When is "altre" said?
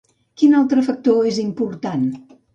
0.61-0.85